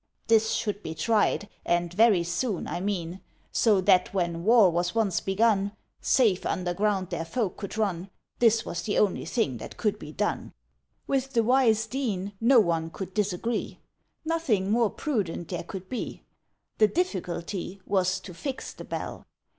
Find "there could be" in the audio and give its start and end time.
15.49-16.23